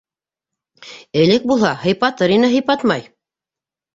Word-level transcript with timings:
Элек 1.25 1.43
булһа, 1.51 1.73
һыйпатыр 1.83 2.35
ине, 2.39 2.49
һыйпатмай. 2.53 3.07